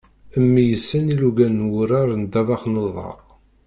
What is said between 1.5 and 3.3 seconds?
n wurar n ddabex n uḍar.